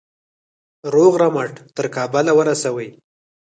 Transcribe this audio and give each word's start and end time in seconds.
روغ 0.93 1.13
رمټ 1.21 1.51
تر 1.75 1.85
کابله 1.95 2.31
ورسوي. 2.35 2.89